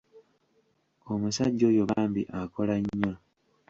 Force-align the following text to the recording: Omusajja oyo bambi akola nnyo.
Omusajja 1.11 1.63
oyo 1.71 1.83
bambi 1.91 2.21
akola 2.39 2.75
nnyo. 2.81 3.13